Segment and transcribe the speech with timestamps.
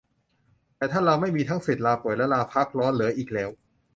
[0.77, 3.49] แต่ถ้าเราไม่มีทั้งสิทธิ์ลาป่วยและลาพักร้อนเหลืออีกแล้ว